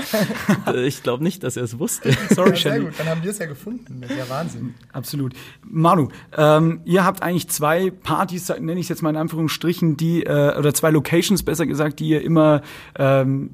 [0.77, 2.13] Ich glaube nicht, dass er es wusste.
[2.35, 2.85] Sorry, ja, sehr Shelly.
[2.87, 4.01] gut, dann haben wir es ja gefunden.
[4.01, 4.75] Das ist ja Wahnsinn.
[4.93, 5.35] Absolut.
[5.63, 10.25] Manu, ähm, ihr habt eigentlich zwei Partys, nenne ich es jetzt mal in Anführungsstrichen, die,
[10.25, 12.63] äh, oder zwei Locations besser gesagt, die ihr immer
[12.99, 13.51] ähm,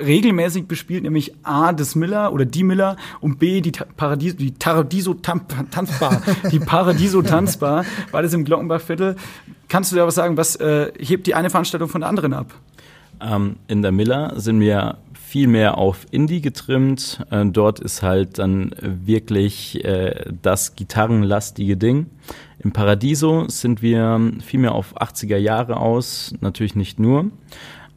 [0.00, 4.52] regelmäßig bespielt, nämlich A, das Miller oder die Miller und B, die Ta- Paradiso, die
[4.52, 9.16] Paradiso Tanzbar, die Paradiso Tanzbar, beides im Glockenbachviertel.
[9.68, 12.54] Kannst du da was sagen, was äh, hebt die eine Veranstaltung von der anderen ab?
[13.20, 17.24] Ähm, in der Miller sind wir viel mehr auf Indie getrimmt.
[17.30, 22.06] Äh, dort ist halt dann wirklich äh, das gitarrenlastige Ding.
[22.60, 27.30] Im Paradiso sind wir viel mehr auf 80er Jahre aus, natürlich nicht nur.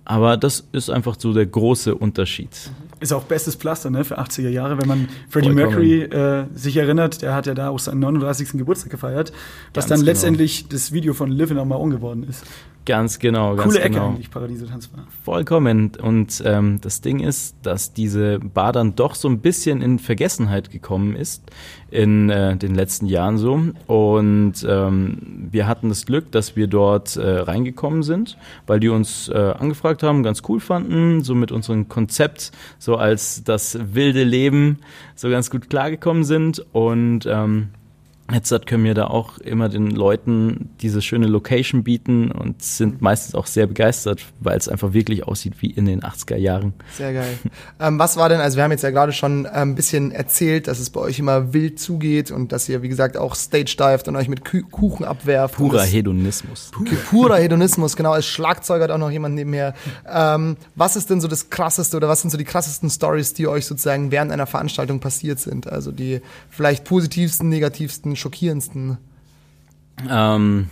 [0.03, 2.49] Aber das ist einfach so der große Unterschied.
[2.99, 5.49] Ist auch bestes Pflaster ne, für 80er Jahre, wenn man Freddie.
[5.51, 8.51] Mercury äh, sich erinnert, der hat ja da auch seinen 39.
[8.53, 9.31] Geburtstag gefeiert,
[9.73, 10.11] was Ganz dann genau.
[10.11, 12.43] letztendlich das Video von Livin auch mal umgeworden ist.
[12.85, 14.09] Ganz genau, ganz Coole Ecke genau.
[14.09, 15.05] eigentlich, Paradiso Tanzbar.
[15.23, 15.91] Vollkommen.
[16.01, 20.71] Und ähm, das Ding ist, dass diese Bar dann doch so ein bisschen in Vergessenheit
[20.71, 21.43] gekommen ist
[21.91, 23.61] in äh, den letzten Jahren so.
[23.85, 29.29] Und ähm, wir hatten das Glück, dass wir dort äh, reingekommen sind, weil die uns
[29.29, 34.79] äh, angefragt haben, ganz cool fanden, so mit unserem Konzept, so als das wilde Leben,
[35.15, 36.65] so ganz gut klargekommen sind.
[36.73, 37.69] Und ähm,
[38.34, 43.36] Jetzt können wir da auch immer den Leuten diese schöne Location bieten und sind meistens
[43.36, 46.73] auch sehr begeistert, weil es einfach wirklich aussieht wie in den 80er Jahren.
[46.97, 47.38] Sehr geil.
[47.79, 50.79] ähm, was war denn, also wir haben jetzt ja gerade schon ein bisschen erzählt, dass
[50.79, 54.15] es bei euch immer wild zugeht und dass ihr, wie gesagt, auch Stage dived und
[54.15, 55.55] euch mit Kü Kuchen abwerft.
[55.55, 56.71] Purer Hedonismus.
[56.79, 58.12] Okay, purer Hedonismus, genau.
[58.12, 59.73] Als Schlagzeuger hat auch noch jemand nebenher.
[60.10, 63.47] Ähm, was ist denn so das krasseste oder was sind so die krassesten Stories, die
[63.47, 65.69] euch sozusagen während einer Veranstaltung passiert sind?
[65.69, 68.97] Also die vielleicht positivsten, negativsten, schockierendsten.
[70.10, 70.69] Ähm,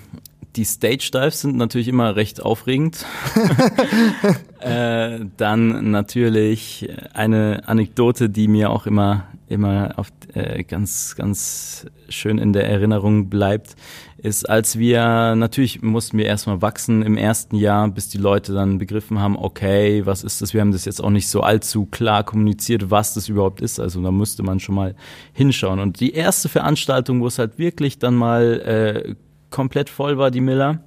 [0.55, 3.05] die Stage Dives sind natürlich immer recht aufregend.
[4.61, 12.37] äh, dann natürlich eine Anekdote, die mir auch immer immer auf, äh, ganz ganz schön
[12.37, 13.75] in der Erinnerung bleibt,
[14.17, 18.77] ist, als wir natürlich mussten wir erstmal wachsen im ersten Jahr, bis die Leute dann
[18.77, 20.53] begriffen haben, okay, was ist das?
[20.53, 23.79] Wir haben das jetzt auch nicht so allzu klar kommuniziert, was das überhaupt ist.
[23.79, 24.95] Also da musste man schon mal
[25.33, 25.79] hinschauen.
[25.79, 29.15] Und die erste Veranstaltung, wo es halt wirklich dann mal äh,
[29.49, 30.83] komplett voll war, die Miller,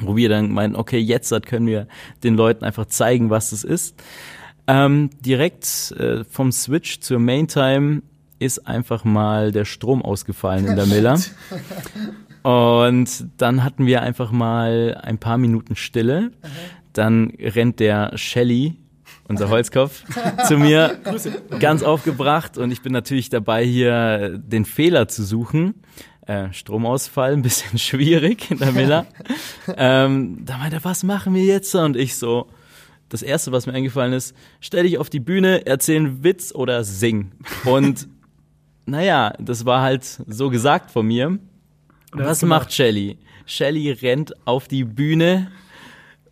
[0.00, 1.86] wo wir dann meinen, okay, jetzt können wir
[2.22, 3.94] den Leuten einfach zeigen, was das ist.
[4.66, 8.02] Ähm, direkt äh, vom Switch zur Maintime
[8.38, 11.18] ist einfach mal der Strom ausgefallen in der Miller.
[12.42, 16.30] Und dann hatten wir einfach mal ein paar Minuten Stille.
[16.92, 18.76] Dann rennt der Shelly,
[19.28, 20.04] unser Holzkopf,
[20.46, 20.98] zu mir,
[21.58, 22.58] ganz aufgebracht.
[22.58, 25.74] Und ich bin natürlich dabei, hier den Fehler zu suchen.
[26.26, 29.06] Äh, Stromausfall, ein bisschen schwierig in der Miller.
[29.76, 31.74] ähm, da meinte er, was machen wir jetzt?
[31.74, 32.48] Und ich so,
[33.10, 36.82] das erste, was mir eingefallen ist, stell dich auf die Bühne, erzähl einen Witz oder
[36.82, 37.32] sing.
[37.64, 38.08] Und
[38.86, 41.28] naja, das war halt so gesagt von mir.
[41.28, 41.40] Und
[42.14, 42.72] er Was hat's macht.
[42.72, 43.18] Shelly?
[43.44, 45.50] Shelly rennt auf die Bühne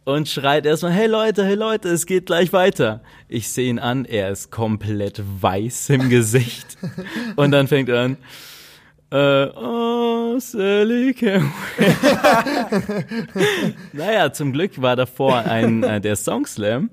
[0.05, 3.03] und schreit erstmal, hey Leute, hey Leute, es geht gleich weiter.
[3.29, 6.79] Ich sehe ihn an, er ist komplett weiß im Gesicht.
[7.37, 8.17] Und dann fängt er an,
[9.13, 11.23] äh, oh, wait.
[13.93, 16.91] naja, zum Glück war davor ein, äh, der Song Slam.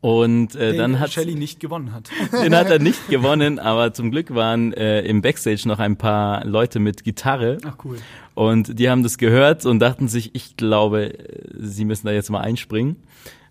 [0.00, 2.08] Und äh, Den dann hat Shelley nicht gewonnen hat.
[2.32, 6.44] den hat er nicht gewonnen, aber zum Glück waren äh, im Backstage noch ein paar
[6.46, 7.98] Leute mit Gitarre Ach cool.
[8.34, 12.30] und die haben das gehört und dachten sich, ich glaube, äh, sie müssen da jetzt
[12.30, 12.96] mal einspringen.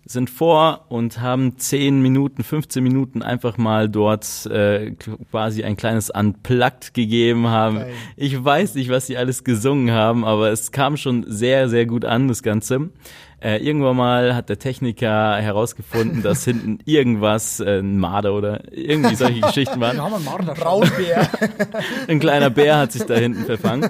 [0.04, 4.92] Sind vor und haben 10 Minuten, 15 Minuten einfach mal dort äh,
[5.30, 7.82] quasi ein kleines Unplugged gegeben haben.
[8.16, 12.04] Ich weiß nicht, was sie alles gesungen haben, aber es kam schon sehr, sehr gut
[12.04, 12.90] an, das Ganze.
[13.42, 19.14] Äh, irgendwann mal hat der Techniker herausgefunden, dass hinten irgendwas, äh, ein Marder oder irgendwie
[19.14, 19.96] solche Geschichten waren.
[19.96, 20.54] Wir haben einen Marder.
[20.54, 21.26] Braunbär.
[22.06, 23.88] Ein kleiner Bär hat sich da hinten verfangen.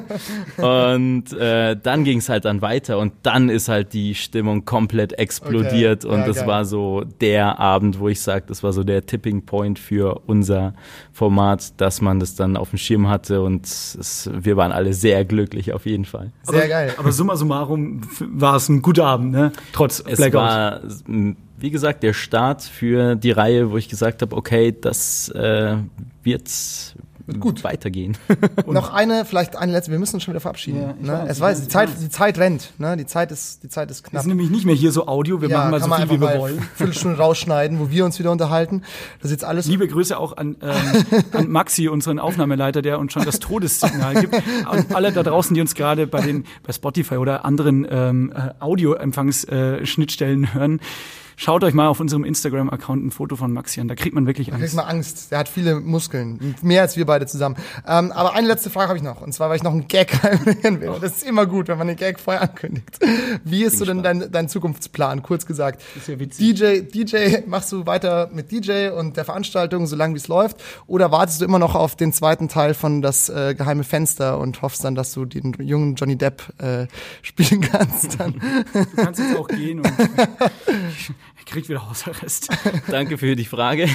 [0.56, 5.18] Und äh, dann ging es halt dann weiter und dann ist halt die Stimmung komplett
[5.18, 6.46] explodiert Okay, und ja, das geil.
[6.46, 10.74] war so der Abend, wo ich sage, das war so der Tipping Point für unser
[11.12, 15.24] Format, dass man das dann auf dem Schirm hatte und es, wir waren alle sehr
[15.24, 16.30] glücklich auf jeden Fall.
[16.42, 16.94] Sehr geil.
[16.96, 19.39] Aber summa summarum war es ein guter Abend, ne?
[19.72, 20.34] Trotz Es Blackout.
[20.34, 20.80] war,
[21.58, 25.76] wie gesagt, der Start für die Reihe, wo ich gesagt habe, okay, das äh,
[26.22, 26.48] wird
[27.38, 27.64] Gut.
[27.64, 28.16] weitergehen.
[28.66, 30.80] Noch eine, vielleicht eine letzte, wir müssen uns schon wieder verabschieden.
[30.80, 31.12] Ja, ne?
[31.12, 32.96] weiß, Es weiß, weiß, die Zeit, die Zeit rennt, ne?
[32.96, 34.22] Die Zeit ist, die Zeit ist knapp.
[34.22, 36.62] sind nämlich nicht mehr hier so Audio, wir machen mal so viel, wie wir wollen.
[36.74, 38.82] Viertelstunde rausschneiden, wo wir uns wieder unterhalten.
[39.20, 43.12] Das ist jetzt alles Liebe Grüße auch an, ähm, an Maxi, unseren Aufnahmeleiter, der uns
[43.12, 44.34] schon das Todessignal gibt.
[44.70, 48.52] Und alle da draußen, die uns gerade bei den bei Spotify oder anderen ähm, äh,
[48.60, 50.80] Audioempfangsschnittstellen äh, hören,
[51.40, 53.88] schaut euch mal auf unserem Instagram-Account ein Foto von Maxi an.
[53.88, 54.76] Da kriegt man wirklich Da kriegt Angst.
[54.76, 55.32] man Angst.
[55.32, 56.54] Der hat viele Muskeln.
[56.62, 57.56] Mehr als wir beide zusammen.
[57.86, 59.22] Ähm, aber eine letzte Frage habe ich noch.
[59.22, 60.92] Und zwar, weil ich noch einen Gag reinbringen will.
[61.00, 62.98] Das ist immer gut, wenn man den Gag vorher ankündigt.
[63.42, 65.22] Wie ist so denn dein, dein Zukunftsplan?
[65.22, 65.82] Kurz gesagt.
[65.96, 66.56] ist ja witzig.
[66.56, 70.58] DJ, DJ, machst du weiter mit DJ und der Veranstaltung, solange wie es läuft?
[70.86, 74.60] Oder wartest du immer noch auf den zweiten Teil von Das äh, geheime Fenster und
[74.60, 76.86] hoffst dann, dass du den jungen Johnny Depp äh,
[77.22, 78.20] spielen kannst?
[78.20, 78.34] Dann?
[78.74, 79.90] Du kannst jetzt auch gehen und
[81.38, 82.48] er kriegt wieder Hausarrest.
[82.88, 83.88] Danke für die Frage.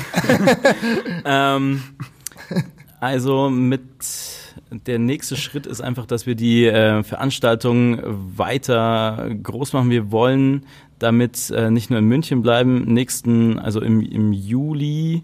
[1.25, 1.81] ähm,
[2.99, 3.81] also mit
[4.71, 9.89] der nächste Schritt ist einfach, dass wir die äh, Veranstaltung weiter groß machen.
[9.89, 10.65] Wir wollen
[10.99, 12.85] damit äh, nicht nur in München bleiben.
[12.85, 15.23] Nächsten, also im, im Juli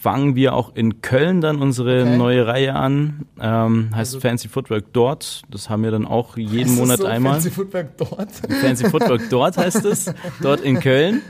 [0.00, 2.16] fangen wir auch in Köln dann unsere Okay.
[2.16, 3.26] neue Reihe an.
[3.40, 5.42] Ähm, heißt Fancy Footwork dort.
[5.50, 7.34] Das haben wir dann auch jeden Monat so einmal.
[7.34, 8.28] Fancy Footwork dort.
[8.60, 11.22] Fancy Footwork dort heißt es, dort in Köln.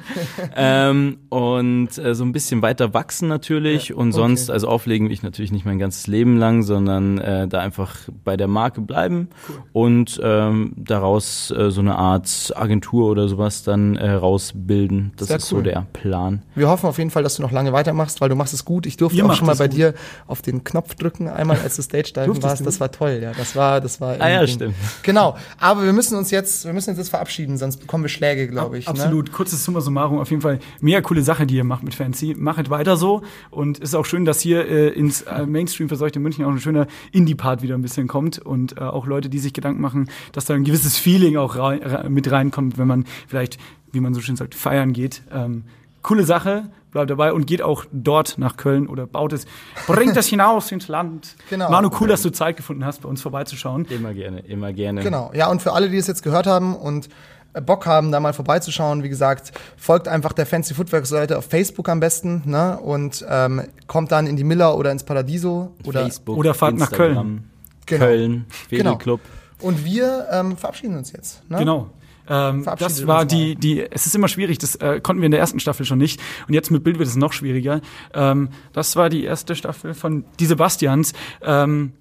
[0.57, 5.23] Ähm, und äh, so ein bisschen weiter wachsen natürlich und sonst, also auflegen will ich
[5.23, 9.29] natürlich nicht mein ganzes Leben lang, sondern äh, da einfach bei der Marke bleiben
[9.73, 15.13] und ähm, daraus äh, so eine Art Agentur oder sowas dann äh, rausbilden.
[15.17, 15.59] Das Sehr ist cool.
[15.59, 16.43] so der Plan.
[16.55, 18.87] Wir hoffen auf jeden Fall, dass du noch lange weitermachst, weil du machst es gut.
[18.87, 19.77] Ich durfte Ihr auch macht schon mal es bei gut.
[19.77, 19.95] dir
[20.27, 22.61] auf den Knopf drücken, einmal als du Stage-Diven Durftest warst.
[22.61, 22.65] du?
[22.65, 23.33] Das war toll, ja.
[23.33, 24.21] Das war, das war.
[24.21, 24.75] Ah ja, stimmt.
[25.03, 25.37] Genau.
[25.59, 28.79] Aber wir müssen uns jetzt, wir müssen uns jetzt verabschieden, sonst bekommen wir Schläge, glaube
[28.79, 28.87] ich.
[28.87, 28.91] Ne?
[28.91, 29.33] Absolut.
[29.33, 30.19] Kurzes Summa summarum.
[30.19, 32.35] Auf jeden Fall mega coole Sache, die ihr macht mit Fancy.
[32.39, 33.23] Machet weiter so.
[33.51, 36.61] Und es ist auch schön, dass hier äh, ins äh, Mainstream verseuchte München auch ein
[36.61, 38.39] schöner Indie-Part wieder ein bisschen kommt.
[38.39, 41.83] Und äh, auch Leute, die sich Gedanken machen, dass da ein gewisses Feeling auch rein,
[41.83, 43.59] re- mit reinkommt, wenn man vielleicht,
[43.93, 45.23] wie man so schön sagt, feiern geht.
[45.33, 45.65] Ähm,
[46.03, 46.71] coole Sache.
[46.91, 49.47] Bleibt dabei und geht auch dort nach Köln oder baut es,
[49.87, 51.37] bringt das hinaus ins Land.
[51.51, 51.71] Genau.
[51.71, 53.85] Manu, cool, dass du Zeit gefunden hast, bei uns vorbeizuschauen.
[53.91, 55.03] Immer gerne, immer gerne.
[55.03, 55.31] Genau.
[55.35, 57.11] Ja, und für alle, die es jetzt gehört haben und
[57.53, 61.45] äh, Bock haben, da mal vorbeizuschauen, wie gesagt, folgt einfach der Fancy Footwork Seite auf
[61.45, 62.79] Facebook am besten, ne?
[62.79, 66.91] Und ähm, kommt dann in die Miller oder ins Paradiso oder Facebook, Oder fahrt nach
[66.91, 67.45] Instagram,
[67.85, 68.05] Genau.
[68.05, 68.91] Köln, Genau.
[68.93, 69.21] Fädelclub.
[69.61, 71.43] und wir ähm, verabschieden uns jetzt.
[71.51, 71.59] Ne?
[71.59, 71.91] Genau.
[72.29, 75.41] Ähm, das war die, die, es ist immer schwierig, das äh, konnten wir in der
[75.41, 76.21] ersten Staffel schon nicht.
[76.47, 77.81] Und jetzt mit Bild wird es noch schwieriger.
[78.15, 81.13] Ähm, das war die erste Staffel von Die Sebastians.
[81.43, 81.93] Ähm,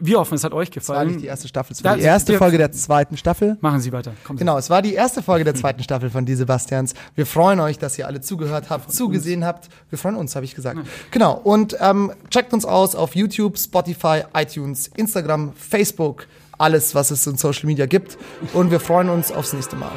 [0.00, 1.22] wir hoffen, es hat euch Das war nicht gefallen.
[1.22, 3.58] die erste Staffel, es war die erste Folge der zweiten Staffel.
[3.60, 4.12] Machen Sie weiter.
[4.24, 4.44] Kommen Sie.
[4.44, 6.94] Genau, es war die erste Folge der zweiten Staffel von Die Sebastians.
[7.16, 9.68] Wir freuen euch, dass ihr alle zugehört habt, zugesehen habt.
[9.90, 10.78] Wir freuen uns, habe ich gesagt.
[11.10, 16.26] Genau, und ähm, checkt uns aus auf YouTube, Spotify, iTunes, Instagram, Facebook,
[16.58, 18.18] alles, was es in Social Media gibt.
[18.52, 19.92] Und wir freuen uns aufs nächste Mal.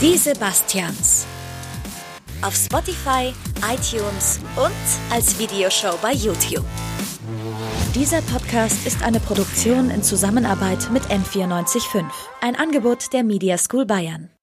[0.00, 1.26] Die Sebastians.
[2.42, 3.32] Auf Spotify,
[3.72, 6.66] iTunes und als Videoshow bei YouTube.
[7.94, 12.04] Dieser Podcast ist eine Produktion in Zusammenarbeit mit N945,
[12.42, 14.35] ein Angebot der Media School Bayern.